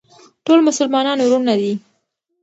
ټول 0.45 0.59
مسلمانان 0.67 1.17
وروڼه 1.21 1.53
دي. 1.61 1.73